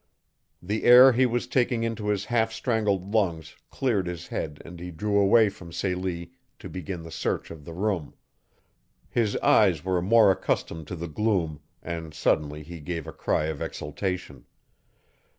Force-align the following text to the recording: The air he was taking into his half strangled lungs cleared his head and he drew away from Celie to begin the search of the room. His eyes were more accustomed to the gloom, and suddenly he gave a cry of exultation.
The 0.63 0.83
air 0.83 1.11
he 1.11 1.27
was 1.27 1.45
taking 1.45 1.83
into 1.83 2.07
his 2.07 2.25
half 2.25 2.51
strangled 2.51 3.13
lungs 3.13 3.55
cleared 3.69 4.07
his 4.07 4.29
head 4.29 4.59
and 4.65 4.79
he 4.79 4.89
drew 4.89 5.19
away 5.19 5.47
from 5.47 5.71
Celie 5.71 6.31
to 6.57 6.67
begin 6.67 7.03
the 7.03 7.11
search 7.11 7.51
of 7.51 7.65
the 7.65 7.73
room. 7.75 8.15
His 9.11 9.37
eyes 9.37 9.85
were 9.85 10.01
more 10.01 10.31
accustomed 10.31 10.87
to 10.87 10.95
the 10.95 11.07
gloom, 11.07 11.59
and 11.83 12.15
suddenly 12.15 12.63
he 12.63 12.79
gave 12.79 13.05
a 13.05 13.13
cry 13.13 13.45
of 13.45 13.61
exultation. 13.61 14.45